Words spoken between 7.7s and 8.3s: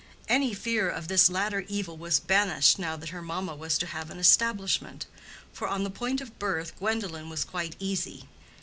easy.